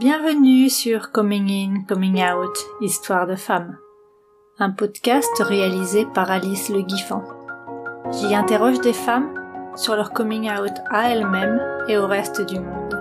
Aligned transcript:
Bienvenue 0.00 0.70
sur 0.70 1.12
Coming 1.12 1.50
In, 1.50 1.84
Coming 1.86 2.22
Out, 2.22 2.56
Histoire 2.80 3.26
de 3.26 3.36
femmes, 3.36 3.76
un 4.58 4.70
podcast 4.70 5.28
réalisé 5.40 6.06
par 6.14 6.30
Alice 6.30 6.70
Le 6.70 6.80
Guiffant. 6.80 7.22
J'y 8.10 8.34
interroge 8.34 8.80
des 8.80 8.94
femmes 8.94 9.28
sur 9.76 9.96
leur 9.96 10.14
coming 10.14 10.50
out 10.50 10.72
à 10.88 11.10
elles-mêmes 11.10 11.60
et 11.86 11.98
au 11.98 12.06
reste 12.06 12.40
du 12.48 12.58
monde. 12.58 12.94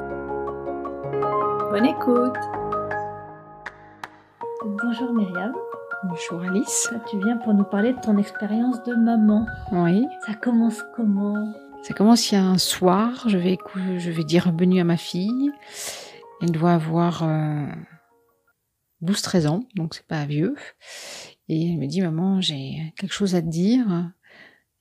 Bonne 1.72 1.86
écoute 1.86 2.36
Bonjour 4.66 5.14
Myriam. 5.14 5.54
Bonjour 6.04 6.42
Alice. 6.42 6.90
Tu 7.10 7.18
viens 7.24 7.38
pour 7.38 7.54
nous 7.54 7.64
parler 7.64 7.94
de 7.94 8.02
ton 8.02 8.18
expérience 8.18 8.84
de 8.84 8.94
maman. 8.94 9.46
Oui. 9.72 10.06
Ça 10.26 10.34
commence 10.34 10.84
comment? 10.98 11.54
Ça 11.82 11.94
commence 11.94 12.30
il 12.30 12.36
y 12.36 12.38
a 12.38 12.44
un 12.44 12.58
soir, 12.58 13.24
je 13.28 13.38
vais, 13.38 13.58
je 13.96 14.12
vais 14.12 14.26
dire 14.26 14.52
bienvenue 14.52 14.82
à 14.82 14.84
ma 14.84 14.98
fille. 14.98 15.54
Elle 16.42 16.52
doit 16.52 16.74
avoir 16.74 17.24
12-13 19.04 19.48
ans, 19.48 19.64
donc 19.76 19.94
c'est 19.94 20.06
pas 20.06 20.26
vieux. 20.26 20.56
Et 21.48 21.72
elle 21.72 21.78
me 21.78 21.88
dit, 21.88 22.02
maman, 22.02 22.42
j'ai 22.42 22.94
quelque 22.98 23.14
chose 23.14 23.36
à 23.36 23.42
te 23.42 23.48
dire. 23.48 24.12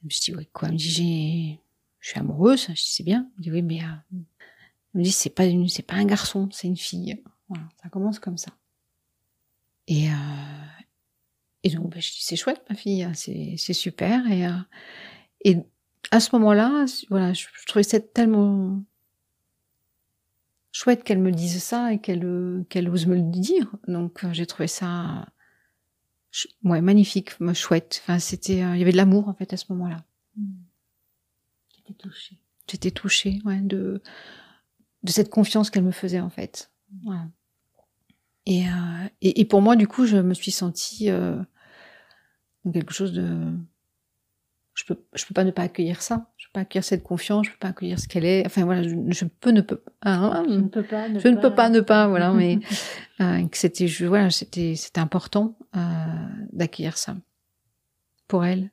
Je 0.06 0.20
dis, 0.20 0.34
ouais, 0.34 0.48
quoi? 0.52 0.68
Elle 0.68 0.74
me 0.74 0.78
dit, 0.78 0.90
j'ai, 0.90 1.60
je 2.00 2.10
suis 2.10 2.18
amoureuse. 2.18 2.66
Je 2.68 2.72
dis, 2.72 2.92
c'est 2.92 3.02
bien. 3.02 3.28
Elle 3.32 3.38
me 3.38 3.42
dit, 3.42 3.50
oui, 3.50 3.62
mais, 3.62 3.82
euh... 3.82 3.96
elle 4.12 4.98
me 5.00 5.02
dit, 5.02 5.12
c'est 5.12 5.30
pas 5.30 5.46
une, 5.46 5.68
c'est 5.68 5.82
pas 5.82 5.94
un 5.94 6.04
garçon, 6.04 6.48
c'est 6.52 6.68
une 6.68 6.76
fille. 6.76 7.22
Voilà, 7.48 7.64
ça 7.82 7.88
commence 7.88 8.18
comme 8.18 8.38
ça. 8.38 8.52
Et, 9.86 10.10
euh... 10.10 10.14
et 11.64 11.70
donc, 11.70 11.90
bah, 11.90 12.00
je 12.00 12.10
dis, 12.10 12.22
c'est 12.22 12.36
chouette, 12.36 12.62
ma 12.68 12.76
fille, 12.76 13.08
c'est, 13.14 13.54
c'est 13.56 13.72
super. 13.72 14.30
Et, 14.30 14.46
euh... 14.46 14.52
et 15.44 15.56
à 16.10 16.20
ce 16.20 16.34
moment-là, 16.36 16.84
voilà, 17.10 17.32
je, 17.32 17.46
je 17.52 17.66
trouvais 17.66 17.82
ça 17.82 17.98
tellement 17.98 18.82
chouette 20.72 21.04
qu'elle 21.04 21.18
me 21.18 21.32
dise 21.32 21.62
ça 21.62 21.92
et 21.92 22.00
qu'elle 22.00 22.64
qu'elle 22.68 22.88
ose 22.88 23.06
me 23.06 23.16
le 23.16 23.22
dire. 23.22 23.70
Donc 23.86 24.24
j'ai 24.32 24.46
trouvé 24.46 24.66
ça 24.66 25.26
ouais 26.64 26.80
magnifique, 26.80 27.32
chouette. 27.54 28.00
Enfin 28.02 28.18
c'était 28.18 28.58
il 28.58 28.78
y 28.78 28.82
avait 28.82 28.92
de 28.92 28.96
l'amour 28.96 29.28
en 29.28 29.34
fait 29.34 29.52
à 29.52 29.56
ce 29.56 29.72
moment-là. 29.72 30.04
J'étais 31.74 31.94
touchée. 31.94 32.38
J'étais 32.70 32.90
touchée 32.90 33.40
ouais 33.44 33.60
de 33.60 34.02
de 35.02 35.10
cette 35.10 35.30
confiance 35.30 35.70
qu'elle 35.70 35.84
me 35.84 35.92
faisait 35.92 36.20
en 36.20 36.30
fait. 36.30 36.70
Voilà. 37.04 37.28
Et, 38.46 38.66
euh, 38.66 39.08
et, 39.20 39.40
et 39.40 39.44
pour 39.44 39.60
moi 39.60 39.76
du 39.76 39.86
coup 39.86 40.06
je 40.06 40.16
me 40.16 40.34
suis 40.34 40.52
sentie 40.52 41.10
euh, 41.10 41.38
quelque 42.72 42.92
chose 42.92 43.12
de 43.12 43.52
je 44.78 44.84
peux 44.84 44.96
je 45.12 45.26
peux 45.26 45.34
pas 45.34 45.42
ne 45.42 45.50
pas 45.50 45.62
accueillir 45.62 46.02
ça. 46.02 46.30
Je 46.36 46.46
peux 46.46 46.52
pas 46.52 46.60
accueillir 46.60 46.84
cette 46.84 47.02
confiance 47.02 47.46
je 47.46 47.50
peux 47.50 47.58
pas 47.58 47.68
accueillir 47.68 47.98
ce 47.98 48.06
qu'elle 48.06 48.24
est. 48.24 48.46
Enfin 48.46 48.64
voilà 48.64 48.84
je, 48.84 48.94
je 49.08 49.24
peux 49.24 49.50
ne 49.50 49.60
peux 49.60 49.82
hein, 50.02 50.44
je 50.48 50.54
ne 50.54 50.68
peux 50.68 50.84
pas 50.84 51.08
ne 51.08 51.18
je 51.18 51.24
pas. 51.24 51.30
ne 51.30 51.36
peux 51.36 51.54
pas 51.54 51.68
ne 51.68 51.80
pas 51.80 52.06
voilà 52.06 52.32
mais 52.32 52.60
euh, 53.20 53.44
que 53.48 53.58
c'était 53.58 53.86
voilà 53.86 54.30
c'était 54.30 54.76
c'était 54.76 55.00
important 55.00 55.58
euh, 55.76 55.80
d'accueillir 56.52 56.96
ça. 56.96 57.16
Pour 58.28 58.44
elle. 58.44 58.70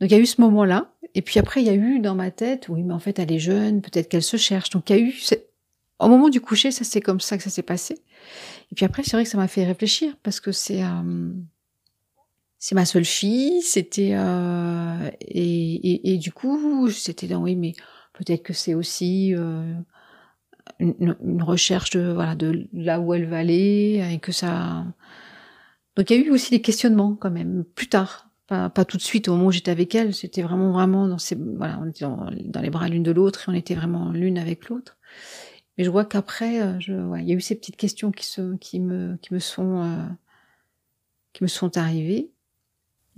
Donc 0.00 0.10
il 0.10 0.12
y 0.12 0.16
a 0.16 0.18
eu 0.18 0.26
ce 0.26 0.40
moment 0.40 0.64
là 0.64 0.90
et 1.14 1.22
puis 1.22 1.38
après 1.38 1.60
il 1.62 1.68
y 1.68 1.70
a 1.70 1.74
eu 1.74 2.00
dans 2.00 2.16
ma 2.16 2.32
tête 2.32 2.68
oui 2.68 2.82
mais 2.82 2.94
en 2.94 2.98
fait 2.98 3.20
elle 3.20 3.30
est 3.30 3.38
jeune 3.38 3.80
peut-être 3.80 4.08
qu'elle 4.08 4.24
se 4.24 4.36
cherche. 4.36 4.70
Donc 4.70 4.90
il 4.90 4.96
y 4.96 4.98
a 4.98 5.02
eu 5.02 5.14
au 6.00 6.08
moment 6.08 6.30
du 6.30 6.40
coucher 6.40 6.72
ça 6.72 6.82
c'est 6.82 7.00
comme 7.00 7.20
ça 7.20 7.36
que 7.36 7.44
ça 7.44 7.50
s'est 7.50 7.62
passé. 7.62 7.94
Et 8.72 8.74
puis 8.74 8.84
après 8.84 9.04
c'est 9.04 9.12
vrai 9.12 9.22
que 9.22 9.30
ça 9.30 9.38
m'a 9.38 9.46
fait 9.46 9.64
réfléchir 9.64 10.16
parce 10.24 10.40
que 10.40 10.50
c'est 10.50 10.82
euh, 10.82 11.30
c'est 12.60 12.74
ma 12.74 12.84
seule 12.84 13.06
fille, 13.06 13.62
c'était 13.62 14.12
euh, 14.14 15.10
et, 15.22 15.74
et, 15.92 16.12
et, 16.12 16.18
du 16.18 16.30
coup 16.30 16.90
c'était 16.90 17.26
dans 17.26 17.42
oui 17.42 17.56
mais 17.56 17.72
peut-être 18.12 18.42
que 18.42 18.52
c'est 18.52 18.74
aussi 18.74 19.34
euh, 19.34 19.74
une, 20.78 21.16
une, 21.24 21.42
recherche 21.42 21.90
de 21.90 22.12
voilà 22.12 22.34
de 22.34 22.68
là 22.74 23.00
où 23.00 23.14
elle 23.14 23.26
va 23.26 23.38
aller 23.38 24.06
et 24.12 24.18
que 24.20 24.30
ça 24.30 24.84
donc 25.96 26.10
il 26.10 26.20
y 26.20 26.22
a 26.22 26.26
eu 26.26 26.30
aussi 26.30 26.50
des 26.50 26.60
questionnements 26.60 27.16
quand 27.16 27.30
même 27.30 27.64
plus 27.64 27.88
tard 27.88 28.28
pas, 28.46 28.68
pas 28.68 28.84
tout 28.84 28.98
de 28.98 29.02
suite 29.02 29.28
au 29.28 29.32
moment 29.32 29.46
où 29.46 29.52
j'étais 29.52 29.70
avec 29.70 29.94
elle 29.94 30.12
c'était 30.12 30.42
vraiment 30.42 30.70
vraiment 30.70 31.08
dans 31.08 31.18
ces 31.18 31.36
voilà 31.36 31.78
on 31.82 31.88
était 31.88 32.04
dans, 32.04 32.30
dans 32.44 32.60
les 32.60 32.70
bras 32.70 32.88
l'une 32.88 33.02
de 33.02 33.10
l'autre 33.10 33.48
et 33.48 33.52
on 33.52 33.54
était 33.54 33.74
vraiment 33.74 34.12
l'une 34.12 34.38
avec 34.38 34.68
l'autre. 34.68 34.98
Mais 35.78 35.84
je 35.84 35.90
vois 35.90 36.04
qu'après 36.04 36.78
je 36.80 36.92
ouais, 36.92 37.22
il 37.22 37.28
y 37.28 37.32
a 37.32 37.34
eu 37.36 37.40
ces 37.40 37.54
petites 37.54 37.76
questions 37.76 38.12
qui 38.12 38.26
se 38.26 38.56
qui 38.56 38.80
me 38.80 39.16
qui 39.22 39.32
me 39.32 39.38
sont 39.38 39.82
euh, 39.82 40.04
qui 41.32 41.42
me 41.42 41.48
sont 41.48 41.78
arrivées 41.78 42.32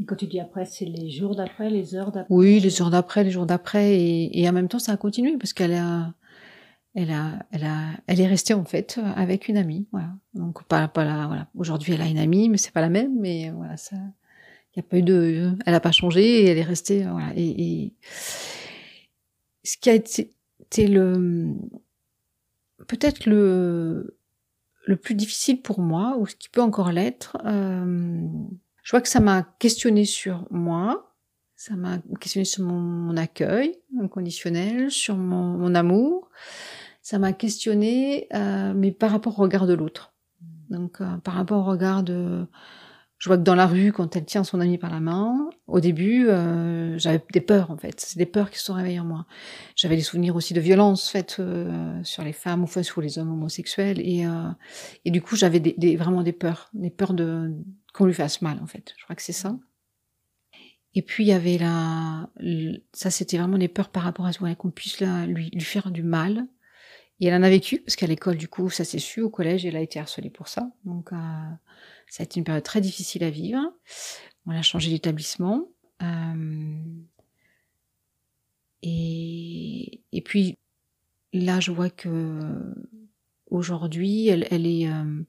quand 0.07 0.17
tu 0.17 0.27
dis 0.27 0.41
après, 0.41 0.65
c'est 0.65 0.85
les 0.85 1.11
jours 1.11 1.37
d'après, 1.37 1.71
les 1.71 1.95
heures 1.95 2.13
d'après? 2.13 2.35
Oui, 2.35 2.61
les 2.61 2.81
heures 2.81 2.91
d'après, 2.91 3.25
les 3.25 3.31
jours 3.31 3.47
d'après. 3.47 3.95
Et, 3.99 4.41
et, 4.41 4.49
en 4.49 4.53
même 4.53 4.69
temps, 4.69 4.79
ça 4.79 4.93
a 4.93 4.97
continué 4.97 5.37
parce 5.37 5.53
qu'elle 5.53 5.75
a, 5.75 6.15
elle 6.95 7.11
a, 7.11 7.47
elle 7.51 7.65
a, 7.65 7.91
elle 8.07 8.21
est 8.21 8.27
restée 8.27 8.55
en 8.55 8.65
fait 8.65 8.99
avec 9.17 9.49
une 9.49 9.57
amie. 9.57 9.87
Voilà. 9.93 10.09
Donc 10.35 10.65
pas, 10.65 10.89
pas 10.89 11.27
voilà. 11.27 11.49
Aujourd'hui, 11.55 11.93
elle 11.93 12.01
a 12.01 12.09
une 12.09 12.19
amie, 12.19 12.49
mais 12.49 12.57
c'est 12.57 12.73
pas 12.73 12.81
la 12.81 12.89
même. 12.89 13.19
Mais 13.21 13.51
voilà, 13.51 13.77
ça, 13.77 13.97
y 14.77 14.81
a 14.81 14.83
pas 14.83 14.99
eu 14.99 15.03
de, 15.03 15.53
elle 15.67 15.75
a 15.75 15.81
pas 15.81 15.93
changé 15.93 16.43
et 16.43 16.47
elle 16.47 16.59
est 16.59 16.63
restée. 16.63 17.05
Voilà. 17.05 17.33
Et, 17.37 17.85
et 17.85 17.93
ce 19.63 19.77
qui 19.77 19.91
a 19.91 19.95
été, 19.95 20.33
été 20.61 20.89
le, 20.89 21.55
peut-être 22.89 23.27
le, 23.27 24.17
le 24.87 24.97
plus 24.97 25.15
difficile 25.15 25.61
pour 25.61 25.81
moi, 25.81 26.17
ou 26.19 26.27
ce 26.27 26.35
qui 26.35 26.49
peut 26.49 26.63
encore 26.63 26.91
l'être. 26.91 27.37
Euh, 27.45 28.27
je 28.83 28.91
vois 28.91 29.01
que 29.01 29.09
ça 29.09 29.21
m'a 29.21 29.43
questionné 29.59 30.05
sur 30.05 30.47
moi, 30.51 31.15
ça 31.57 31.77
m'a 31.77 31.99
questionné 32.21 32.45
sur 32.45 32.65
mon, 32.65 32.81
mon, 32.81 33.17
accueil 33.17 33.79
inconditionnel, 34.01 34.91
sur 34.91 35.17
mon, 35.17 35.57
mon 35.59 35.75
amour, 35.75 36.29
ça 37.03 37.19
m'a 37.19 37.33
questionné, 37.33 38.29
euh, 38.35 38.73
mais 38.75 38.93
par 38.93 39.11
rapport 39.11 39.39
au 39.39 39.43
regard 39.43 39.67
de 39.67 39.75
l'autre. 39.75 40.13
Donc, 40.71 41.01
euh, 41.01 41.17
par 41.19 41.35
rapport 41.35 41.67
au 41.67 41.71
regard 41.71 42.03
de... 42.03 42.47
Je 43.23 43.29
vois 43.29 43.39
que 43.39 43.45
dans 43.45 43.55
la 43.55 43.69
rue, 43.69 43.93
quand 43.93 44.17
elle 44.17 44.25
tient 44.25 44.43
son 44.43 44.59
ami 44.59 44.79
par 44.79 44.91
la 44.91 44.99
main, 44.99 45.49
au 45.69 45.79
début, 45.79 46.27
euh, 46.27 46.99
j'avais 46.99 47.23
des 47.33 47.41
peurs 47.41 47.71
en 47.71 47.77
fait. 47.77 48.01
C'est 48.01 48.19
des 48.19 48.27
peurs 48.27 48.51
qui 48.51 48.59
se 48.59 48.65
sont 48.65 48.75
réveillées 48.75 48.99
en 48.99 49.05
moi. 49.05 49.27
J'avais 49.77 49.95
des 49.95 50.03
souvenirs 50.03 50.35
aussi 50.35 50.55
de 50.55 50.61
violences 50.61 51.09
faites 51.09 51.37
euh, 51.39 52.03
sur 52.03 52.25
les 52.25 52.33
femmes 52.33 52.63
ou 52.63 52.65
enfin, 52.65 52.83
sur 52.83 53.01
les 53.01 53.21
hommes 53.21 53.31
homosexuels, 53.31 54.01
et, 54.01 54.27
euh, 54.27 54.51
et 55.05 55.13
du 55.13 55.23
coup, 55.23 55.37
j'avais 55.37 55.61
des, 55.61 55.77
des, 55.79 55.95
vraiment 55.95 56.25
des 56.25 56.33
peurs, 56.33 56.69
des 56.75 56.91
peurs 56.91 57.15
de 57.15 57.53
qu'on 57.95 58.07
lui 58.07 58.15
fasse 58.15 58.43
mal 58.43 58.59
en 58.61 58.67
fait. 58.67 58.93
Je 58.99 59.05
crois 59.05 59.15
que 59.15 59.23
c'est 59.23 59.31
ça. 59.31 59.57
Et 60.97 61.03
puis 61.03 61.23
il 61.23 61.29
y 61.29 61.33
avait 61.33 61.59
la, 61.59 62.29
ça 62.93 63.13
c'était 63.13 63.39
vraiment 63.39 63.57
des 63.57 63.69
peurs 63.69 63.91
par 63.91 64.03
rapport 64.03 64.27
à 64.27 64.33
ce 64.33 64.41
qu'on 64.55 64.71
puisse 64.73 64.99
la, 64.99 65.27
lui, 65.27 65.49
lui 65.51 65.61
faire 65.61 65.93
du 65.93 66.03
mal. 66.03 66.49
Et 67.23 67.27
elle 67.27 67.35
en 67.35 67.45
a 67.45 67.49
vécu 67.49 67.79
parce 67.79 67.95
qu'à 67.95 68.09
l'école 68.09 68.37
du 68.37 68.49
coup 68.49 68.69
ça 68.69 68.85
s'est 68.85 68.99
su 68.99 69.21
au 69.21 69.31
collège 69.31 69.65
elle 69.65 69.77
a 69.77 69.81
été 69.81 70.01
harcelée 70.01 70.29
pour 70.29 70.49
ça. 70.49 70.69
Donc 70.85 71.13
euh, 71.13 71.17
ça 72.09 72.23
a 72.23 72.25
été 72.25 72.41
une 72.41 72.45
période 72.45 72.65
très 72.65 72.81
difficile 72.81 73.23
à 73.23 73.31
vivre. 73.31 73.61
On 74.45 74.51
a 74.51 74.61
changé 74.63 74.91
d'établissement. 74.91 75.69
Euh, 76.03 76.83
et, 78.83 80.01
et 80.11 80.21
puis 80.21 80.59
là 81.33 81.61
je 81.61 81.71
vois 81.71 81.91
que 81.91 82.41
aujourd'hui 83.51 84.27
elle, 84.27 84.49
elle 84.51 84.67
est 84.67 84.89
euh, 84.89 85.23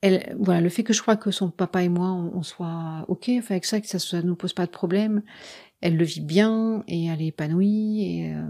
elle, 0.00 0.36
voilà, 0.40 0.60
le 0.60 0.68
fait 0.70 0.82
que 0.82 0.92
je 0.92 1.00
crois 1.00 1.14
que 1.14 1.30
son 1.30 1.52
papa 1.52 1.84
et 1.84 1.88
moi, 1.88 2.10
on, 2.10 2.42
soit 2.42 3.04
ok 3.06 3.28
avec 3.28 3.64
ça, 3.64 3.80
que 3.80 3.86
ça, 3.86 4.00
ça 4.00 4.20
nous 4.20 4.34
pose 4.34 4.52
pas 4.52 4.66
de 4.66 4.72
problème, 4.72 5.22
elle 5.82 5.96
le 5.96 6.04
vit 6.04 6.20
bien 6.20 6.84
et 6.86 7.06
elle 7.06 7.20
est 7.20 7.26
épanouie 7.26 8.04
et 8.04 8.34
euh, 8.34 8.48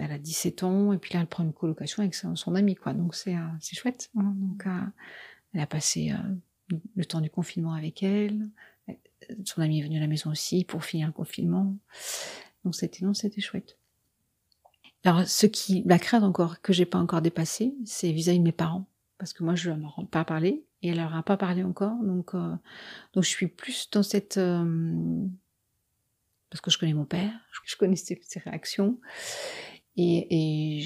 elle 0.00 0.10
a 0.10 0.18
17 0.18 0.62
ans 0.64 0.92
et 0.92 0.98
puis 0.98 1.14
là 1.14 1.20
elle 1.20 1.26
prend 1.26 1.44
une 1.44 1.52
colocation 1.52 2.02
avec 2.02 2.14
son, 2.14 2.54
ami 2.54 2.74
quoi, 2.74 2.94
donc 2.94 3.14
c'est 3.14 3.36
euh, 3.36 3.48
c'est 3.60 3.76
chouette. 3.76 4.10
Hein. 4.16 4.34
Donc 4.36 4.66
euh, 4.66 4.80
elle 5.52 5.60
a 5.60 5.66
passé 5.66 6.12
euh, 6.12 6.76
le 6.96 7.04
temps 7.04 7.20
du 7.20 7.30
confinement 7.30 7.74
avec 7.74 8.02
elle, 8.02 8.48
son 9.44 9.60
ami 9.62 9.80
est 9.80 9.82
venu 9.82 9.98
à 9.98 10.00
la 10.00 10.06
maison 10.06 10.30
aussi 10.30 10.64
pour 10.64 10.84
finir 10.84 11.06
le 11.06 11.12
confinement, 11.12 11.76
donc 12.64 12.74
c'était 12.74 13.04
non 13.04 13.14
c'était 13.14 13.40
chouette. 13.40 13.78
Alors 15.04 15.26
ce 15.26 15.46
qui 15.46 15.82
la 15.84 15.98
crainte 15.98 16.24
encore 16.24 16.60
que 16.62 16.72
j'ai 16.72 16.86
pas 16.86 16.98
encore 16.98 17.22
dépassé, 17.22 17.74
c'est 17.84 18.12
vis-à-vis 18.12 18.38
de 18.38 18.44
mes 18.44 18.52
parents 18.52 18.86
parce 19.18 19.32
que 19.32 19.44
moi 19.44 19.54
je 19.54 19.68
leur 19.68 19.78
ai 19.78 20.06
pas 20.06 20.24
parlé 20.24 20.64
et 20.82 20.88
elle 20.88 20.96
leur 20.96 21.14
a 21.14 21.22
pas 21.22 21.36
parlé 21.36 21.62
encore 21.62 21.96
donc 22.02 22.34
donc 22.34 23.24
je 23.24 23.28
suis 23.28 23.48
plus 23.48 23.90
dans 23.90 24.02
cette 24.02 24.38
parce 26.52 26.60
que 26.60 26.70
je 26.70 26.78
connais 26.78 26.92
mon 26.92 27.06
père 27.06 27.32
je 27.64 27.76
connais 27.76 27.96
ses, 27.96 28.20
réactions. 28.44 29.00
Et, 29.96 30.80
et 30.80 30.84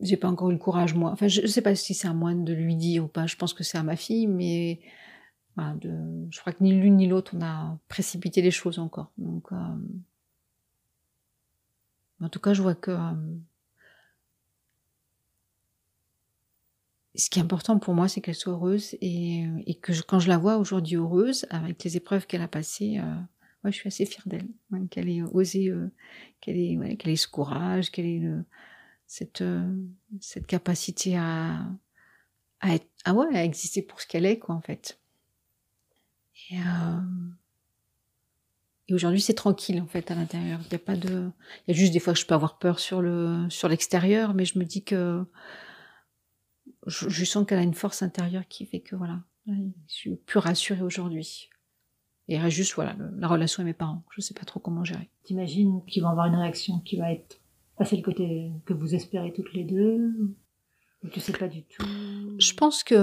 j'ai 0.00 0.16
pas 0.16 0.28
encore 0.28 0.50
eu 0.50 0.54
le 0.54 0.58
courage 0.58 0.94
moi. 0.94 1.10
Enfin 1.12 1.28
je, 1.28 1.42
je 1.42 1.46
sais 1.46 1.62
pas 1.62 1.74
si 1.74 1.94
c'est 1.94 2.08
à 2.08 2.12
moi 2.12 2.34
de 2.34 2.52
lui 2.52 2.74
dire 2.74 3.04
ou 3.04 3.08
pas. 3.08 3.26
Je 3.26 3.36
pense 3.36 3.54
que 3.54 3.62
c'est 3.62 3.78
à 3.78 3.82
ma 3.82 3.96
fille 3.96 4.26
mais 4.26 4.80
de, 5.56 6.26
je 6.30 6.40
crois 6.40 6.54
que 6.54 6.64
ni 6.64 6.72
l'une 6.72 6.96
ni 6.96 7.06
l'autre 7.06 7.32
on 7.36 7.42
a 7.42 7.78
précipité 7.88 8.42
les 8.42 8.50
choses 8.50 8.78
encore. 8.78 9.12
Donc 9.18 9.52
euh, 9.52 9.56
en 12.20 12.28
tout 12.28 12.40
cas 12.40 12.54
je 12.54 12.62
vois 12.62 12.74
que 12.74 12.90
euh, 12.90 13.12
ce 17.14 17.28
qui 17.28 17.38
est 17.38 17.42
important 17.42 17.78
pour 17.78 17.92
moi, 17.92 18.08
c'est 18.08 18.20
qu'elle 18.20 18.36
soit 18.36 18.52
heureuse 18.52 18.96
et, 19.00 19.78
que 19.82 19.92
je, 19.92 20.02
quand 20.02 20.20
je 20.20 20.28
la 20.28 20.38
vois 20.38 20.56
aujourd'hui 20.56 20.96
heureuse, 20.96 21.44
avec 21.50 21.82
les 21.84 21.96
épreuves 21.96 22.26
qu'elle 22.26 22.40
a 22.40 22.48
passées, 22.48 22.98
euh, 22.98 23.16
ouais, 23.64 23.72
je 23.72 23.76
suis 23.76 23.88
assez 23.88 24.06
fière 24.06 24.26
d'elle, 24.26 24.48
qu'elle 24.90 25.08
ait 25.08 25.22
osé, 25.22 25.68
euh, 25.68 25.90
qu'elle 26.40 26.56
ait, 26.56 26.96
qu'elle 26.96 27.12
ait 27.12 27.16
ce 27.16 27.28
courage, 27.28 27.90
qu'elle 27.90 28.06
ait 28.06 28.18
le, 28.18 28.44
cette, 29.06 29.42
cette 30.20 30.46
capacité 30.46 31.16
à, 31.16 31.66
à, 32.60 32.76
ah 33.04 33.14
à 33.32 33.44
exister 33.44 33.82
pour 33.82 34.00
ce 34.00 34.06
qu'elle 34.06 34.26
est, 34.26 34.38
quoi, 34.38 34.54
en 34.54 34.60
fait. 34.60 35.00
Et, 36.50 36.56
et 38.88 38.94
aujourd'hui, 38.94 39.20
c'est 39.20 39.34
tranquille, 39.34 39.80
en 39.80 39.86
fait, 39.86 40.10
à 40.10 40.14
l'intérieur. 40.14 40.60
Il 40.66 40.72
y 40.72 40.76
a 40.76 40.78
pas 40.78 40.96
de, 40.96 41.30
il 41.66 41.74
y 41.74 41.76
a 41.76 41.78
juste 41.78 41.92
des 41.92 42.00
fois 42.00 42.12
que 42.12 42.18
je 42.18 42.26
peux 42.26 42.34
avoir 42.34 42.58
peur 42.58 42.78
sur 42.80 43.02
le, 43.02 43.46
sur 43.50 43.68
l'extérieur, 43.68 44.34
mais 44.34 44.44
je 44.44 44.58
me 44.58 44.64
dis 44.64 44.84
que 44.84 45.24
je, 46.86 47.08
je 47.08 47.24
sens 47.24 47.46
qu'elle 47.46 47.58
a 47.58 47.62
une 47.62 47.74
force 47.74 48.02
intérieure 48.02 48.48
qui 48.48 48.66
fait 48.66 48.80
que, 48.80 48.96
voilà, 48.96 49.22
je 49.46 49.54
suis 49.86 50.16
plus 50.16 50.38
rassurée 50.38 50.82
aujourd'hui. 50.82 51.50
Et 52.28 52.34
il 52.34 52.38
reste 52.38 52.56
juste, 52.56 52.74
voilà, 52.74 52.96
la 53.16 53.28
relation 53.28 53.62
avec 53.62 53.74
mes 53.74 53.78
parents. 53.78 54.04
Je 54.14 54.20
sais 54.20 54.34
pas 54.34 54.44
trop 54.44 54.60
comment 54.60 54.84
gérer. 54.84 55.10
T'imagines 55.24 55.84
qu'ils 55.86 56.02
vont 56.02 56.10
avoir 56.10 56.26
une 56.26 56.36
réaction 56.36 56.78
qui 56.80 56.96
va 56.96 57.12
être 57.12 57.40
passer 57.76 57.96
le 57.96 58.02
côté 58.02 58.52
que 58.66 58.74
vous 58.74 58.94
espérez 58.94 59.32
toutes 59.32 59.52
les 59.54 59.64
deux 59.64 60.12
Ou 61.02 61.08
tu 61.08 61.18
sais 61.18 61.32
pas 61.32 61.48
du 61.48 61.64
tout? 61.64 61.82
Je 62.38 62.52
pense 62.52 62.84
que. 62.84 62.94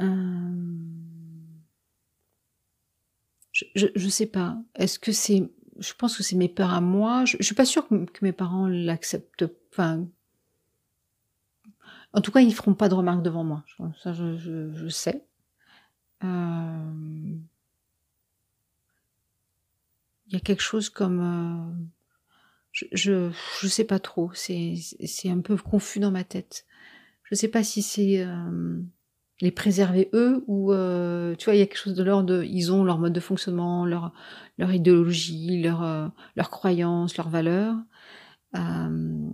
Euh, 0.00 0.70
je, 3.52 3.64
je, 3.76 3.86
je, 3.94 4.08
sais 4.08 4.26
pas. 4.26 4.56
Est-ce 4.74 4.98
que 4.98 5.12
c'est. 5.12 5.52
Je 5.78 5.92
pense 5.94 6.16
que 6.16 6.22
c'est 6.22 6.36
mes 6.36 6.48
peurs 6.48 6.72
à 6.72 6.80
moi. 6.80 7.24
Je, 7.26 7.36
je 7.38 7.44
suis 7.44 7.54
pas 7.54 7.64
sûre 7.64 7.86
que, 7.86 8.06
que 8.06 8.24
mes 8.24 8.32
parents 8.32 8.66
l'acceptent. 8.66 9.44
Enfin. 9.70 10.06
En 12.14 12.20
tout 12.20 12.32
cas, 12.32 12.40
ils 12.40 12.54
feront 12.54 12.74
pas 12.74 12.88
de 12.88 12.94
remarques 12.94 13.22
devant 13.22 13.44
moi. 13.44 13.64
Ça, 14.02 14.12
je, 14.12 14.36
je, 14.36 14.72
je 14.72 14.88
sais. 14.88 15.26
Euh, 16.24 17.36
il 20.26 20.32
y 20.32 20.36
a 20.36 20.40
quelque 20.40 20.62
chose 20.62 20.88
comme 20.88 21.20
euh, 21.20 21.84
je, 22.72 22.86
je, 22.92 23.66
sais 23.68 23.84
pas 23.84 23.98
trop. 23.98 24.30
C'est 24.34 24.74
c'est 25.04 25.30
un 25.30 25.40
peu 25.40 25.56
confus 25.56 26.00
dans 26.00 26.10
ma 26.10 26.24
tête. 26.24 26.66
Je 27.24 27.34
sais 27.34 27.48
pas 27.48 27.64
si 27.64 27.82
c'est 27.82 28.24
euh, 28.24 28.82
les 29.42 29.50
préserver 29.50 30.08
eux 30.14 30.44
ou 30.46 30.72
euh, 30.72 31.34
tu 31.34 31.46
vois 31.46 31.56
il 31.56 31.58
y 31.58 31.62
a 31.62 31.66
quelque 31.66 31.76
chose 31.76 31.96
de 31.96 32.04
l'ordre 32.04 32.44
ils 32.44 32.72
ont 32.72 32.84
leur 32.84 32.98
mode 32.98 33.12
de 33.12 33.20
fonctionnement 33.20 33.84
leur 33.84 34.12
leur 34.56 34.72
idéologie 34.72 35.60
leur 35.60 35.82
euh, 35.82 36.08
leurs 36.36 36.48
croyances 36.48 37.16
leurs 37.16 37.28
valeurs 37.28 37.74
euh, 38.54 39.30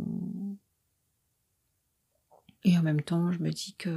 et 2.64 2.78
en 2.78 2.82
même 2.82 3.02
temps 3.02 3.30
je 3.32 3.38
me 3.40 3.50
dis 3.50 3.74
que 3.76 3.90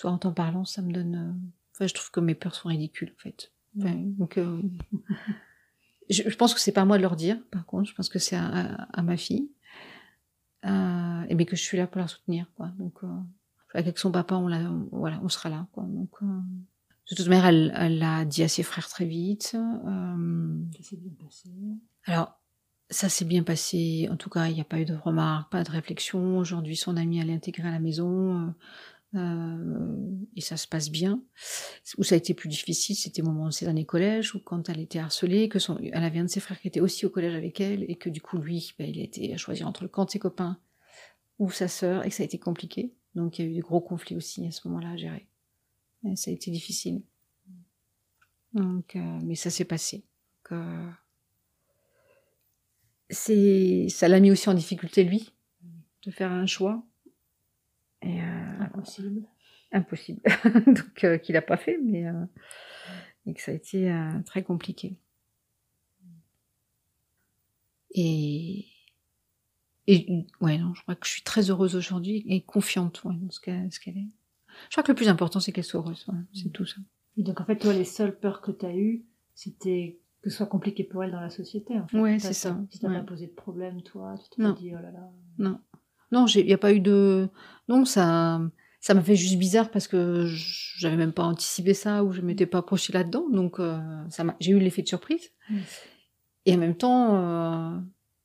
toi 0.00 0.10
en 0.10 0.18
t'en 0.18 0.32
parlant 0.32 0.64
ça 0.64 0.82
me 0.82 0.92
donne 0.92 1.14
euh, 1.14 1.48
enfin 1.74 1.86
je 1.86 1.94
trouve 1.94 2.10
que 2.10 2.20
mes 2.20 2.34
peurs 2.34 2.54
sont 2.54 2.68
ridicules 2.68 3.12
en 3.16 3.20
fait. 3.20 3.52
Enfin, 3.78 3.94
donc 3.96 4.38
euh, 4.38 4.60
je, 6.10 6.22
je, 6.26 6.36
pense 6.36 6.54
que 6.54 6.60
c'est 6.60 6.72
pas 6.72 6.82
à 6.82 6.84
moi 6.84 6.96
de 6.96 7.02
leur 7.02 7.16
dire 7.16 7.38
par 7.50 7.64
contre. 7.66 7.88
Je 7.88 7.94
pense 7.94 8.08
que 8.08 8.18
c'est 8.18 8.36
à, 8.36 8.46
à, 8.46 8.98
à, 8.98 9.02
ma 9.02 9.16
fille. 9.16 9.50
Euh, 10.66 11.22
et 11.28 11.34
mais 11.34 11.46
que 11.46 11.56
je 11.56 11.62
suis 11.62 11.78
là 11.78 11.86
pour 11.86 12.00
la 12.00 12.08
soutenir 12.08 12.46
quoi. 12.56 12.70
Donc 12.78 13.02
euh, 13.02 13.08
avec 13.72 13.98
son 13.98 14.10
papa 14.10 14.34
on 14.34 14.48
la 14.48 14.70
voilà 14.90 15.20
on 15.22 15.28
sera 15.28 15.48
là 15.48 15.66
quoi. 15.72 15.84
Donc 15.84 16.22
de 16.22 17.14
toute 17.14 17.28
manière 17.28 17.46
elle 17.46 17.98
l'a 17.98 18.24
dit 18.24 18.42
à 18.42 18.48
ses 18.48 18.62
frères 18.62 18.88
très 18.88 19.06
vite. 19.06 19.56
Ça 19.56 20.82
s'est 20.82 20.96
bien 20.96 21.12
passé. 21.18 21.50
alors 22.04 22.36
ça 22.90 23.08
s'est 23.08 23.24
bien 23.24 23.44
passé. 23.44 24.08
En 24.10 24.16
tout 24.16 24.28
cas, 24.28 24.48
il 24.48 24.54
n'y 24.54 24.60
a 24.60 24.64
pas 24.64 24.80
eu 24.80 24.84
de 24.84 24.96
remarques, 24.96 25.52
pas 25.52 25.62
de 25.62 25.70
réflexion. 25.70 26.38
Aujourd'hui, 26.38 26.74
son 26.74 26.96
ami 26.96 27.20
elle 27.20 27.30
est 27.30 27.34
intégrée 27.34 27.68
à 27.68 27.70
la 27.70 27.78
maison. 27.78 28.52
Euh, 29.14 29.96
et 30.36 30.40
ça 30.40 30.56
se 30.56 30.68
passe 30.68 30.90
bien. 30.90 31.22
Où 31.98 32.04
ça 32.04 32.14
a 32.14 32.18
été 32.18 32.34
plus 32.34 32.48
difficile, 32.48 32.96
c'était 32.96 33.22
au 33.22 33.26
moment 33.26 33.46
de 33.46 33.52
ses 33.52 33.66
années 33.66 33.84
collège, 33.84 34.34
ou 34.34 34.40
quand 34.40 34.68
elle 34.68 34.80
était 34.80 34.98
harcelée, 34.98 35.48
que 35.48 35.58
son, 35.58 35.78
elle 35.78 36.04
avait 36.04 36.18
un 36.18 36.24
de 36.24 36.30
ses 36.30 36.40
frères 36.40 36.60
qui 36.60 36.68
était 36.68 36.80
aussi 36.80 37.06
au 37.06 37.10
collège 37.10 37.34
avec 37.34 37.60
elle, 37.60 37.84
et 37.88 37.96
que 37.96 38.08
du 38.08 38.20
coup, 38.20 38.38
lui, 38.38 38.72
ben, 38.78 38.88
il 38.88 39.00
a 39.00 39.02
été 39.02 39.32
à 39.34 39.36
choisir 39.36 39.66
entre 39.66 39.82
le 39.82 39.88
camp 39.88 40.04
de 40.04 40.10
ses 40.10 40.18
copains 40.18 40.58
ou 41.38 41.50
sa 41.50 41.68
sœur, 41.68 42.04
et 42.04 42.10
que 42.10 42.14
ça 42.14 42.22
a 42.22 42.26
été 42.26 42.38
compliqué. 42.38 42.94
Donc 43.14 43.38
il 43.38 43.44
y 43.44 43.48
a 43.48 43.50
eu 43.50 43.54
des 43.54 43.60
gros 43.60 43.80
conflits 43.80 44.16
aussi 44.16 44.46
à 44.46 44.50
ce 44.50 44.66
moment-là 44.68 44.90
à 44.90 44.96
gérer. 44.96 45.26
Ça 46.14 46.30
a 46.30 46.34
été 46.34 46.50
difficile. 46.50 47.02
Donc, 48.52 48.96
euh, 48.96 49.18
mais 49.22 49.34
ça 49.34 49.50
s'est 49.50 49.64
passé. 49.64 49.98
Donc, 49.98 50.52
euh, 50.52 50.90
c'est, 53.10 53.88
ça 53.90 54.08
l'a 54.08 54.20
mis 54.20 54.30
aussi 54.30 54.48
en 54.48 54.54
difficulté 54.54 55.04
lui 55.04 55.32
de 56.04 56.10
faire 56.10 56.32
un 56.32 56.46
choix. 56.46 56.82
Et 58.02 58.20
euh, 58.20 58.60
impossible. 58.60 59.22
Impossible. 59.72 60.20
Donc 60.66 61.04
euh, 61.04 61.18
qu'il 61.18 61.36
a 61.36 61.42
pas 61.42 61.56
fait, 61.56 61.78
mais 61.82 62.06
euh, 62.06 62.24
et 63.26 63.34
que 63.34 63.42
ça 63.42 63.52
a 63.52 63.54
été 63.54 63.92
très 64.24 64.42
compliqué. 64.42 64.96
Et 67.92 68.66
et 69.86 70.26
ouais 70.40 70.58
non, 70.58 70.74
je 70.74 70.82
crois 70.82 70.94
que 70.94 71.06
je 71.06 71.10
suis 71.12 71.22
très 71.22 71.50
heureuse 71.50 71.74
aujourd'hui 71.74 72.24
et 72.28 72.42
confiante 72.42 73.02
ouais, 73.04 73.14
dans 73.14 73.30
ce 73.30 73.40
qu'elle 73.40 73.68
qu'elle 73.70 73.98
est. 73.98 74.08
Je 74.68 74.70
crois 74.72 74.82
que 74.82 74.92
le 74.92 74.96
plus 74.96 75.08
important 75.08 75.40
c'est 75.40 75.52
qu'elle 75.52 75.64
soit 75.64 75.80
heureuse. 75.80 76.04
Voilà, 76.06 76.22
c'est 76.32 76.50
tout 76.50 76.66
ça. 76.66 76.76
Et 77.16 77.22
donc 77.22 77.40
en 77.40 77.44
fait 77.44 77.56
toi 77.56 77.72
les 77.72 77.84
seules 77.84 78.18
peurs 78.18 78.40
que 78.40 78.52
tu 78.52 78.64
as 78.64 78.74
eues 78.74 79.04
c'était 79.34 80.00
que 80.22 80.30
ce 80.30 80.36
soit 80.36 80.46
compliqué 80.46 80.84
pour 80.84 81.02
elle 81.02 81.12
dans 81.12 81.20
la 81.20 81.30
société. 81.30 81.78
En 81.78 81.86
fait. 81.86 81.98
Ouais, 81.98 82.18
c'est 82.18 82.32
ça. 82.32 82.58
Tu 82.70 82.78
t'as 82.78 82.88
ouais. 82.88 82.98
pas 82.98 83.04
posé 83.04 83.26
de 83.26 83.32
problème, 83.32 83.82
toi. 83.82 84.14
Tu 84.18 84.42
t'es 84.42 84.52
dit, 84.52 84.72
oh 84.74 84.82
là 84.82 84.90
là. 84.90 85.10
Non, 85.38 85.60
non, 86.12 86.26
il 86.26 86.46
n'y 86.46 86.52
a 86.52 86.58
pas 86.58 86.72
eu 86.72 86.80
de. 86.80 87.28
Non, 87.68 87.84
ça, 87.84 88.40
ça 88.80 88.94
m'a 88.94 89.02
fait 89.02 89.16
juste 89.16 89.38
bizarre 89.38 89.70
parce 89.70 89.86
que 89.88 90.26
j'avais 90.76 90.96
même 90.96 91.12
pas 91.12 91.24
anticipé 91.24 91.74
ça 91.74 92.02
ou 92.04 92.12
je 92.12 92.20
m'étais 92.20 92.46
pas 92.46 92.58
approchée 92.58 92.92
là-dedans. 92.92 93.28
Donc, 93.30 93.60
euh, 93.60 93.80
ça 94.08 94.24
m'a. 94.24 94.36
J'ai 94.40 94.52
eu 94.52 94.58
l'effet 94.58 94.82
de 94.82 94.88
surprise. 94.88 95.30
Mm. 95.48 95.58
Et 96.46 96.54
en 96.54 96.58
même 96.58 96.76
temps, 96.76 97.16
euh, 97.16 97.78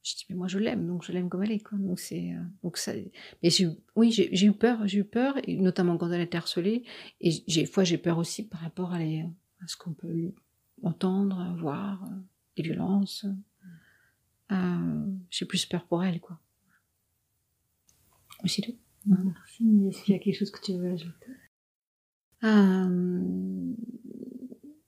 je 0.04 0.16
dis 0.16 0.26
mais 0.30 0.36
moi 0.36 0.48
je 0.48 0.58
l'aime, 0.58 0.88
donc 0.88 1.04
je 1.04 1.12
l'aime 1.12 1.30
comme 1.30 1.44
elle 1.44 1.52
est. 1.52 1.60
Quoi. 1.60 1.78
Donc 1.78 2.00
c'est, 2.00 2.32
euh, 2.32 2.42
donc 2.64 2.78
ça. 2.78 2.94
Mais 3.44 3.50
j'ai, 3.50 3.66
eu- 3.66 3.78
oui, 3.96 4.12
j'ai 4.12 4.46
eu 4.46 4.54
peur, 4.54 4.88
j'ai 4.88 5.00
eu 5.00 5.04
peur, 5.04 5.36
et 5.44 5.58
notamment 5.58 5.98
quand 5.98 6.10
elle 6.12 6.22
était 6.22 6.38
harcelée. 6.38 6.84
Et 7.22 7.32
j'ai, 7.48 7.62
des 7.62 7.68
fois, 7.68 7.84
j'ai 7.84 7.98
peur 7.98 8.18
aussi 8.18 8.48
par 8.48 8.62
rapport 8.62 8.94
à, 8.94 9.00
les, 9.00 9.22
à 9.62 9.68
ce 9.68 9.76
qu'on 9.76 9.94
peut 9.94 10.32
entendre, 10.84 11.56
voir, 11.60 12.04
euh, 12.04 12.16
des 12.56 12.64
violences. 12.64 13.26
Euh, 14.52 15.06
j'ai 15.30 15.46
plus 15.46 15.66
peur 15.66 15.86
pour 15.86 16.04
elle, 16.04 16.20
quoi. 16.20 16.40
Tout. 18.45 18.75
Merci. 19.06 19.88
Est-ce 19.89 20.03
qu'il 20.03 20.13
y 20.13 20.18
a 20.18 20.19
quelque 20.19 20.38
chose 20.38 20.51
que 20.51 20.62
tu 20.62 20.74
veux 20.74 20.92
ajouter 20.92 21.27
Euh, 22.44 23.74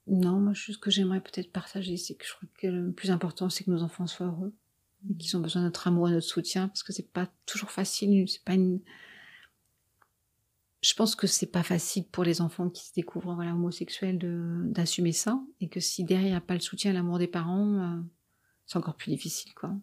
non, 0.06 0.40
moi, 0.40 0.54
ce 0.54 0.76
que 0.78 0.90
j'aimerais 0.90 1.20
peut-être 1.20 1.52
partager, 1.52 1.96
c'est 1.96 2.14
que 2.14 2.24
je 2.24 2.32
crois 2.34 2.48
que 2.58 2.66
le 2.66 2.92
plus 2.92 3.10
important, 3.10 3.50
c'est 3.50 3.64
que 3.64 3.70
nos 3.70 3.82
enfants 3.82 4.06
soient 4.06 4.26
heureux, 4.26 4.54
et 5.08 5.14
qu'ils 5.14 5.36
ont 5.36 5.40
besoin 5.40 5.62
de 5.62 5.66
notre 5.66 5.86
amour 5.86 6.08
et 6.08 6.10
de 6.10 6.16
notre 6.16 6.26
soutien, 6.26 6.68
parce 6.68 6.82
que 6.82 6.92
c'est 6.92 7.10
pas 7.12 7.28
toujours 7.46 7.70
facile, 7.70 8.28
c'est 8.28 8.44
pas 8.44 8.54
une. 8.54 8.80
Je 10.80 10.94
pense 10.94 11.16
que 11.16 11.26
c'est 11.26 11.50
pas 11.50 11.64
facile 11.64 12.04
pour 12.04 12.22
les 12.22 12.40
enfants 12.40 12.70
qui 12.70 12.86
se 12.86 12.92
découvrent 12.94 13.34
voilà 13.34 13.52
homosexuels 13.52 14.18
d'assumer 14.70 15.12
ça, 15.12 15.40
et 15.60 15.68
que 15.68 15.80
si 15.80 16.04
derrière 16.04 16.28
il 16.28 16.30
n'y 16.30 16.36
a 16.36 16.40
pas 16.40 16.54
le 16.54 16.60
soutien 16.60 16.92
et 16.92 16.94
l'amour 16.94 17.18
des 17.18 17.26
parents, 17.26 17.74
euh, 17.74 18.00
c'est 18.66 18.78
encore 18.78 18.96
plus 18.96 19.10
difficile, 19.10 19.52
quoi. 19.54 19.76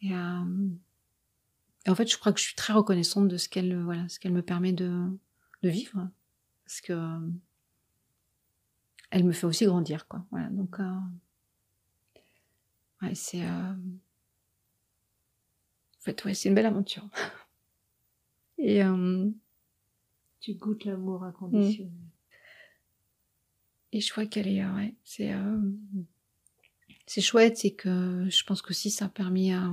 Et, 0.00 0.12
euh, 0.12 0.68
et 1.86 1.90
en 1.90 1.94
fait, 1.94 2.10
je 2.10 2.16
crois 2.18 2.32
que 2.32 2.38
je 2.40 2.44
suis 2.44 2.54
très 2.54 2.72
reconnaissante 2.72 3.28
de 3.28 3.36
ce 3.36 3.48
qu'elle, 3.48 3.76
voilà, 3.82 4.08
ce 4.08 4.18
qu'elle 4.18 4.32
me 4.32 4.42
permet 4.42 4.72
de 4.72 5.06
de 5.62 5.68
vivre. 5.68 6.08
Parce 6.64 6.80
que 6.80 6.92
euh, 6.92 7.20
elle 9.10 9.24
me 9.24 9.32
fait 9.32 9.46
aussi 9.46 9.64
grandir 9.66 10.06
quoi. 10.08 10.24
Voilà 10.30 10.48
donc 10.48 10.78
euh, 10.80 10.94
ouais 13.02 13.14
c'est 13.14 13.44
euh, 13.44 13.72
en 13.72 13.76
fait 16.00 16.24
ouais 16.24 16.34
c'est 16.34 16.48
une 16.48 16.54
belle 16.54 16.66
aventure. 16.66 17.08
Et 18.58 18.82
euh, 18.84 19.30
Tu 20.40 20.54
goûtes 20.54 20.84
l'amour 20.84 21.24
inconditionnel. 21.24 21.92
et 23.92 24.00
je 24.00 24.10
crois 24.10 24.26
qu'elle 24.26 24.48
est 24.48 24.62
euh, 24.64 24.74
ouais 24.74 24.94
c'est 25.04 25.32
euh, 25.32 25.60
c'est 27.06 27.20
chouette 27.20 27.56
c'est 27.58 27.72
que 27.74 28.26
je 28.30 28.44
pense 28.44 28.62
que 28.62 28.70
aussi 28.70 28.90
ça 28.90 29.06
a 29.06 29.08
permis 29.08 29.52
à 29.52 29.70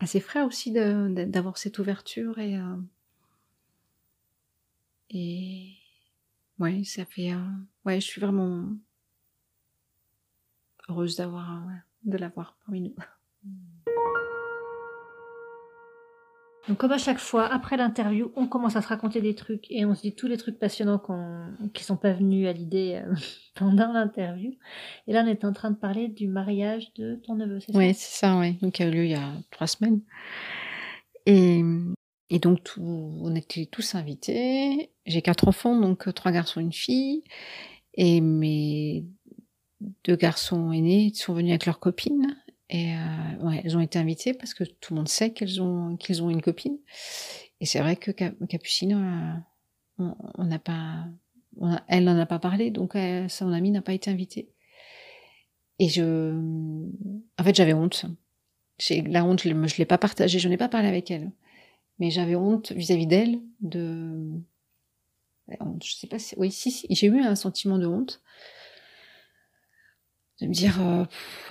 à 0.00 0.06
ses 0.06 0.20
frères 0.20 0.46
aussi 0.46 0.72
d'avoir 0.72 1.58
cette 1.58 1.78
ouverture 1.78 2.38
et 2.38 2.58
euh, 2.58 2.76
et 5.10 5.74
ouais 6.58 6.84
ça 6.84 7.04
fait 7.04 7.32
euh, 7.32 7.48
ouais 7.84 8.00
je 8.00 8.06
suis 8.06 8.20
vraiment 8.20 8.66
heureuse 10.88 11.16
d'avoir 11.16 11.52
euh, 11.52 11.70
de 12.04 12.16
l'avoir 12.16 12.56
parmi 12.64 12.80
nous 12.80 12.94
Donc 16.68 16.78
comme 16.78 16.92
à 16.92 16.98
chaque 16.98 17.18
fois, 17.18 17.46
après 17.46 17.76
l'interview, 17.76 18.32
on 18.36 18.46
commence 18.46 18.76
à 18.76 18.82
se 18.82 18.88
raconter 18.88 19.20
des 19.20 19.34
trucs 19.34 19.70
et 19.70 19.84
on 19.84 19.94
se 19.94 20.02
dit 20.02 20.14
tous 20.14 20.26
les 20.26 20.36
trucs 20.36 20.58
passionnants 20.58 20.98
qu'on, 20.98 21.46
qui 21.72 21.84
sont 21.84 21.96
pas 21.96 22.12
venus 22.12 22.46
à 22.48 22.52
l'idée 22.52 23.00
euh, 23.02 23.14
pendant 23.54 23.92
l'interview. 23.92 24.52
Et 25.06 25.12
là, 25.12 25.22
on 25.24 25.26
est 25.26 25.44
en 25.44 25.52
train 25.52 25.70
de 25.70 25.76
parler 25.76 26.08
du 26.08 26.28
mariage 26.28 26.92
de 26.94 27.16
ton 27.26 27.34
neveu, 27.34 27.60
c'est 27.60 27.72
ça? 27.72 27.78
Oui, 27.78 27.94
c'est 27.94 28.18
ça, 28.18 28.38
oui. 28.38 28.58
Donc, 28.60 28.78
il 28.78 28.82
a 28.84 28.88
eu 28.88 28.90
lieu 28.90 29.04
il 29.04 29.10
y 29.10 29.14
a 29.14 29.32
trois 29.50 29.66
semaines. 29.66 30.00
Et, 31.26 31.62
donc, 32.40 32.60
on 32.78 33.34
était 33.34 33.66
tous 33.66 33.94
invités. 33.94 34.90
J'ai 35.06 35.22
quatre 35.22 35.48
enfants, 35.48 35.78
donc 35.78 36.08
euh, 36.08 36.12
trois 36.12 36.32
garçons 36.32 36.60
et 36.60 36.64
une 36.64 36.72
fille. 36.72 37.22
Et 37.94 38.20
mes 38.20 39.04
deux 40.04 40.16
garçons 40.16 40.72
aînés 40.72 41.12
sont 41.14 41.34
venus 41.34 41.50
avec 41.50 41.66
leurs 41.66 41.80
copines. 41.80 42.36
Et 42.72 42.94
euh, 42.94 43.50
elles 43.64 43.76
ont 43.76 43.80
été 43.80 43.98
invitées 43.98 44.32
parce 44.32 44.54
que 44.54 44.62
tout 44.62 44.94
le 44.94 44.98
monde 44.98 45.08
sait 45.08 45.32
qu'elles 45.32 45.60
ont 45.60 45.96
qu'ils 45.96 46.22
ont 46.22 46.30
une 46.30 46.40
copine. 46.40 46.78
Et 47.60 47.66
c'est 47.66 47.80
vrai 47.80 47.96
que 47.96 48.12
Capucine, 48.12 49.42
euh, 49.98 50.08
on 50.38 50.44
n'a 50.44 50.60
pas, 50.60 51.04
elle 51.88 52.04
n'en 52.04 52.16
a 52.16 52.26
pas 52.26 52.38
parlé, 52.38 52.70
donc 52.70 52.94
euh, 52.94 53.28
son 53.28 53.52
amie 53.52 53.72
n'a 53.72 53.82
pas 53.82 53.92
été 53.92 54.08
invitée. 54.08 54.48
Et 55.80 55.88
je, 55.88 56.38
en 57.38 57.44
fait, 57.44 57.54
j'avais 57.54 57.74
honte. 57.74 58.06
La 59.06 59.24
honte, 59.24 59.42
je 59.42 59.48
ne 59.50 59.76
l'ai 59.76 59.84
pas 59.84 59.98
partagée, 59.98 60.38
je 60.38 60.48
n'ai 60.48 60.56
pas 60.56 60.68
parlé 60.68 60.88
avec 60.88 61.10
elle. 61.10 61.32
Mais 61.98 62.10
j'avais 62.10 62.36
honte 62.36 62.72
vis-à-vis 62.72 63.06
d'elle 63.06 63.40
de, 63.60 64.30
je 65.82 65.92
sais 65.96 66.06
pas 66.06 66.18
si, 66.18 66.34
oui, 66.38 66.50
si, 66.50 66.70
si 66.70 66.86
j'ai 66.90 67.08
eu 67.08 67.20
un 67.20 67.34
sentiment 67.34 67.78
de 67.78 67.86
honte 67.86 68.22
de 70.40 70.46
me 70.46 70.52
dire 70.52 70.80
euh, 70.80 71.04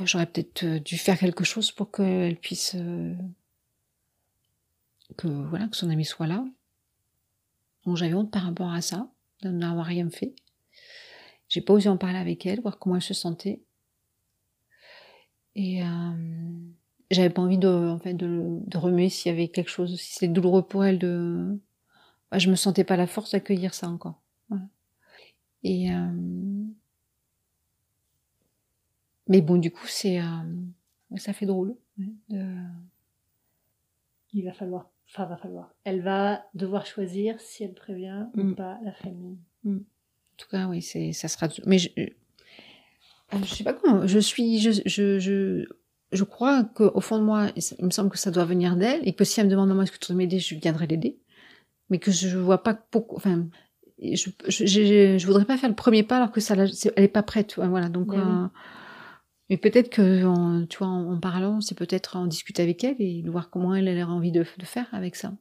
j'aurais 0.03 0.25
peut-être 0.25 0.63
euh, 0.63 0.79
dû 0.79 0.97
faire 0.97 1.17
quelque 1.17 1.43
chose 1.43 1.71
pour 1.71 1.91
qu'elle 1.91 2.37
puisse 2.37 2.75
euh, 2.75 3.13
que 5.17 5.27
voilà 5.27 5.67
que 5.67 5.75
son 5.75 5.89
ami 5.89 6.05
soit 6.05 6.27
là. 6.27 6.43
Donc 7.85 7.97
j'avais 7.97 8.13
honte 8.13 8.31
par 8.31 8.43
rapport 8.43 8.71
à 8.71 8.81
ça, 8.81 9.09
de 9.41 9.49
n'avoir 9.49 9.85
rien 9.85 10.09
fait. 10.09 10.33
J'ai 11.47 11.61
pas 11.61 11.73
osé 11.73 11.89
en 11.89 11.97
parler 11.97 12.17
avec 12.17 12.45
elle, 12.45 12.61
voir 12.61 12.77
comment 12.77 12.95
elle 12.95 13.01
se 13.01 13.13
sentait. 13.13 13.61
Et 15.55 15.81
j'avais 17.09 17.31
pas 17.31 17.41
envie 17.41 17.57
de, 17.57 17.67
en 17.67 17.97
fait, 17.99 18.13
de, 18.13 18.59
de 18.65 18.77
remuer 18.77 19.09
s'il 19.09 19.31
y 19.31 19.33
avait 19.33 19.47
quelque 19.47 19.69
chose, 19.69 19.99
si 19.99 20.13
c'était 20.13 20.27
douloureux 20.27 20.61
pour 20.61 20.85
elle 20.85 20.99
de. 20.99 21.59
Bah, 22.31 22.37
je 22.37 22.49
me 22.51 22.55
sentais 22.55 22.83
pas 22.83 22.97
la 22.97 23.07
force 23.07 23.31
d'accueillir 23.31 23.73
ça 23.73 23.89
encore. 23.89 24.21
Voilà. 24.49 24.65
Et 25.63 25.89
mais 29.29 29.41
bon, 29.41 29.57
du 29.57 29.71
coup, 29.71 29.87
c'est, 29.87 30.19
euh, 30.19 30.23
ça 31.17 31.33
fait 31.33 31.45
drôle. 31.45 31.75
Il 34.33 34.43
va 34.43 34.53
falloir, 34.53 34.89
enfin, 35.07 35.25
va 35.25 35.37
falloir. 35.37 35.73
Elle 35.83 36.01
va 36.01 36.43
devoir 36.55 36.85
choisir 36.85 37.39
si 37.39 37.63
elle 37.63 37.75
prévient 37.75 38.25
ou 38.35 38.43
mm. 38.43 38.55
pas 38.55 38.79
la 38.83 38.91
famille. 38.91 39.37
Mm. 39.63 39.77
En 39.77 40.37
tout 40.37 40.49
cas, 40.49 40.67
oui, 40.67 40.81
c'est, 40.81 41.13
ça 41.13 41.27
sera. 41.27 41.47
Mais 41.67 41.77
je, 41.77 41.89
euh, 41.99 42.07
je 43.43 43.53
sais 43.53 43.63
pas 43.63 43.73
comment. 43.73 44.07
Je 44.07 44.19
suis, 44.19 44.59
je, 44.59 44.71
je, 44.85 45.19
je, 45.19 45.67
je 46.11 46.23
crois 46.23 46.63
qu'au 46.63 47.01
fond 47.01 47.19
de 47.19 47.23
moi, 47.23 47.51
il 47.55 47.85
me 47.85 47.91
semble 47.91 48.09
que 48.09 48.17
ça 48.17 48.31
doit 48.31 48.45
venir 48.45 48.75
d'elle 48.77 49.07
et 49.07 49.13
que 49.13 49.23
si 49.23 49.39
elle 49.39 49.45
me 49.45 49.51
demande 49.51 49.69
moi 49.73 49.83
est-ce 49.83 49.91
que 49.91 49.99
tu 49.99 50.11
veux 50.11 50.17
m'aider, 50.17 50.39
je 50.39 50.55
viendrai 50.55 50.87
l'aider. 50.87 51.19
Mais 51.91 51.99
que 51.99 52.09
je 52.09 52.35
vois 52.37 52.63
pas 52.63 52.73
pourquoi. 52.73 53.17
Enfin, 53.17 53.45
je, 54.01 54.29
je, 54.47 55.17
je, 55.17 55.25
voudrais 55.27 55.45
pas 55.45 55.57
faire 55.57 55.69
le 55.69 55.75
premier 55.75 56.01
pas 56.01 56.17
alors 56.17 56.31
que 56.31 56.39
ça, 56.39 56.55
elle 56.55 57.03
est 57.03 57.07
pas 57.07 57.23
prête. 57.23 57.55
Voilà, 57.57 57.89
donc. 57.89 58.13
Euh, 58.13 58.47
mais 59.49 59.57
peut-être 59.57 59.89
que, 59.89 60.65
tu 60.65 60.77
vois, 60.77 60.87
en, 60.87 61.19
parlant, 61.19 61.59
c'est 61.59 61.75
peut-être 61.75 62.15
en 62.15 62.27
discuter 62.27 62.61
avec 62.61 62.83
elle 62.83 62.97
et 62.99 63.23
de 63.23 63.31
voir 63.31 63.49
comment 63.49 63.73
elle, 63.73 63.87
a 63.87 64.07
envie 64.07 64.31
de, 64.31 64.43
faire 64.43 64.87
avec 64.91 65.15
ça. 65.15 65.33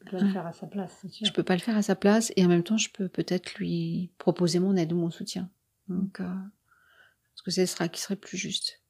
Je 0.00 0.10
peux 0.10 0.18
pas 0.18 0.24
le 0.24 0.32
faire 0.32 0.46
à 0.46 0.52
sa 0.52 0.66
place, 0.66 0.98
c'est 1.00 1.08
sûr. 1.08 1.26
Je 1.26 1.32
peux 1.32 1.42
pas 1.44 1.54
le 1.54 1.60
faire 1.60 1.76
à 1.76 1.82
sa 1.82 1.94
place 1.94 2.32
et 2.36 2.44
en 2.44 2.48
même 2.48 2.64
temps, 2.64 2.76
je 2.76 2.90
peux 2.90 3.08
peut-être 3.08 3.54
lui 3.54 4.10
proposer 4.18 4.58
mon 4.58 4.76
aide 4.76 4.92
ou 4.92 4.96
mon 4.96 5.10
soutien. 5.10 5.48
Donc, 5.88 6.20
euh, 6.20 6.24
parce 6.24 7.42
que 7.44 7.50
ce 7.52 7.66
sera 7.66 7.88
qui 7.88 8.00
serait 8.00 8.16
plus 8.16 8.36
juste. 8.36 8.80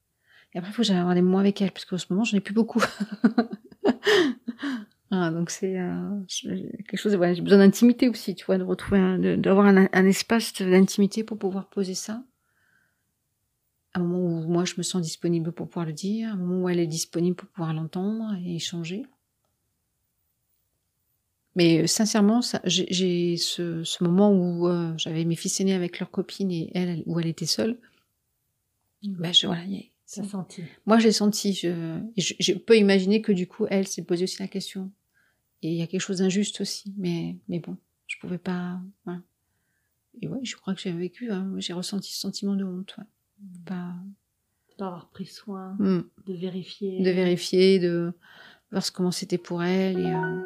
Et 0.53 0.57
après, 0.57 0.71
il 0.71 0.73
faut 0.73 0.81
que 0.81 0.87
j'aille 0.87 0.97
avoir 0.97 1.13
des 1.13 1.21
mots 1.21 1.37
avec 1.37 1.61
elle, 1.61 1.71
parce 1.71 1.85
qu'en 1.85 1.97
ce 1.97 2.07
moment, 2.09 2.23
j'en 2.23 2.37
ai 2.37 2.41
plus 2.41 2.53
beaucoup. 2.53 2.81
ah, 5.11 5.29
donc 5.29 5.51
c'est 5.51 5.79
euh, 5.79 6.19
quelque 6.89 6.97
chose. 6.97 7.13
Voilà, 7.15 7.33
j'ai 7.35 7.41
besoin 7.41 7.59
d'intimité 7.59 8.09
aussi, 8.09 8.33
tu 8.33 8.45
vois, 8.45 8.57
de 8.57 8.63
retrouver, 8.63 9.37
d'avoir 9.37 9.67
un, 9.67 9.87
un 9.91 10.05
espace 10.05 10.53
d'intimité 10.53 11.23
pour 11.23 11.37
pouvoir 11.37 11.69
poser 11.69 11.93
ça 11.93 12.23
un 13.95 13.99
moment 13.99 14.19
où 14.19 14.47
moi 14.47 14.65
je 14.65 14.75
me 14.77 14.83
sens 14.83 15.01
disponible 15.01 15.51
pour 15.51 15.67
pouvoir 15.67 15.85
le 15.85 15.93
dire, 15.93 16.33
un 16.33 16.35
moment 16.35 16.63
où 16.63 16.69
elle 16.69 16.79
est 16.79 16.87
disponible 16.87 17.35
pour 17.35 17.49
pouvoir 17.49 17.73
l'entendre 17.73 18.35
et 18.43 18.55
échanger. 18.55 19.05
Mais 21.55 21.83
euh, 21.83 21.87
sincèrement, 21.87 22.41
j'ai 22.65 23.37
ce, 23.37 24.03
moment 24.03 24.31
où 24.31 24.67
euh, 24.67 24.93
j'avais 24.97 25.23
mes 25.23 25.37
fils 25.37 25.59
aînés 25.61 25.73
avec 25.73 25.99
leur 25.99 26.11
copine 26.11 26.51
et 26.51 26.69
elle, 26.73 27.01
où 27.05 27.19
elle 27.19 27.27
était 27.27 27.45
seule. 27.45 27.79
Ben 29.03 29.33
je, 29.33 29.47
voilà, 29.47 29.63
ça 30.05 30.23
senti. 30.23 30.63
Moi, 30.85 30.99
j'ai 30.99 31.11
senti. 31.11 31.53
Je, 31.53 32.01
je, 32.17 32.53
peux 32.53 32.77
imaginer 32.77 33.21
que 33.21 33.31
du 33.31 33.47
coup, 33.47 33.65
elle 33.69 33.87
s'est 33.87 34.03
posée 34.03 34.23
aussi 34.23 34.39
la 34.39 34.47
question. 34.47 34.91
Et 35.61 35.69
il 35.69 35.75
y 35.75 35.81
a 35.81 35.87
quelque 35.87 36.01
chose 36.01 36.17
d'injuste 36.17 36.59
aussi. 36.59 36.93
Mais, 36.97 37.37
mais 37.47 37.59
bon, 37.59 37.77
je 38.07 38.17
pouvais 38.19 38.37
pas. 38.37 38.79
Et 40.21 40.27
ouais, 40.27 40.39
je 40.43 40.55
crois 40.55 40.73
que 40.73 40.81
j'ai 40.81 40.91
vécu. 40.91 41.31
Hein, 41.31 41.53
j'ai 41.57 41.73
ressenti 41.73 42.11
ce 42.13 42.19
sentiment 42.19 42.55
de 42.55 42.65
honte. 42.65 42.95
Pas... 43.65 43.93
Pas 44.77 44.87
avoir 44.87 45.07
pris 45.07 45.25
soin, 45.25 45.77
hmm. 45.79 46.01
de 46.27 46.33
vérifier. 46.33 47.01
De 47.01 47.09
vérifier, 47.09 47.79
de 47.79 48.11
voir 48.73 48.83
comment 48.93 49.11
c'était 49.11 49.37
pour 49.37 49.63
elle. 49.63 49.97
Et, 49.97 50.11
euh... 50.13 50.41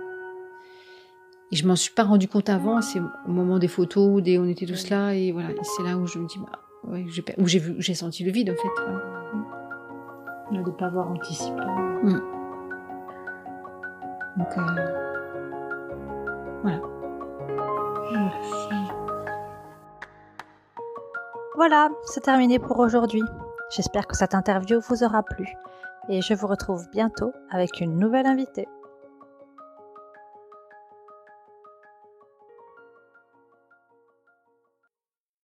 et 1.52 1.56
je 1.56 1.68
m'en 1.68 1.76
suis 1.76 1.92
pas 1.96 2.04
rendu 2.04 2.28
compte 2.28 2.48
avant. 2.48 2.80
C'est 2.80 3.00
au 3.00 3.32
moment 3.32 3.58
des 3.58 3.68
photos 3.68 4.08
où 4.08 4.22
des... 4.22 4.38
on 4.38 4.46
était 4.46 4.68
tous 4.68 4.92
là. 4.92 5.16
Et 5.16 5.32
voilà, 5.32 5.50
c'est 5.64 5.82
là 5.82 5.98
où 5.98 6.06
je 6.06 6.20
me 6.20 6.28
dis, 6.28 6.38
bah, 6.38 6.60
ouais, 6.84 7.08
où 7.40 7.48
j'ai 7.48 7.58
vu, 7.58 7.74
j'ai 7.80 7.96
senti 7.96 8.24
le 8.24 8.32
vide 8.32 8.52
en 8.52 8.56
fait. 8.56 8.68
De 10.52 10.60
ne 10.60 10.72
pas 10.78 10.86
avoir 10.86 11.10
anticipé. 11.10 11.64
Hmm. 12.04 12.22
Donc, 14.38 14.58
euh... 14.58 14.62
voilà. 16.62 16.82
Merci. 18.12 18.69
Voilà, 21.60 21.90
c'est 22.06 22.24
terminé 22.24 22.58
pour 22.58 22.80
aujourd'hui. 22.80 23.22
J'espère 23.70 24.08
que 24.08 24.16
cette 24.16 24.34
interview 24.34 24.80
vous 24.80 25.04
aura 25.04 25.24
plu 25.24 25.46
et 26.08 26.22
je 26.22 26.34
vous 26.34 26.48
retrouve 26.48 26.90
bientôt 26.90 27.34
avec 27.50 27.82
une 27.82 27.98
nouvelle 27.98 28.28
invitée. 28.28 28.70